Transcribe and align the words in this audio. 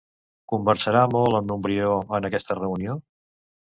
Conversava 0.53 1.05
molt 1.17 1.39
en 1.41 1.47
Montbrió 1.53 1.95
en 2.21 2.33
aquesta 2.35 2.63
reunió? 2.65 3.03